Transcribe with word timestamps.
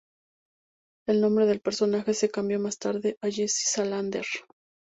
El 1.07 1.21
nombre 1.21 1.45
del 1.45 1.61
personaje 1.61 2.15
se 2.15 2.31
cambió 2.31 2.59
más 2.59 2.79
tarde 2.79 3.19
a 3.21 3.27
Jesse 3.29 3.65
Salander. 3.71 4.25